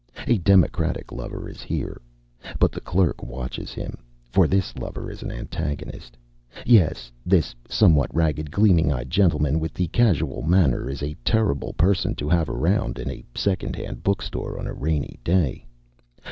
[0.25, 2.01] A democratic lover is here.
[2.57, 3.99] But the clerk watches him.
[4.31, 6.17] For this lover is an antagonist.
[6.65, 12.15] Yes, this somewhat ragged, gleaming eyed gentleman with the casual manner is a terrible person
[12.15, 15.67] to have around in a second hand book store on a rainy day.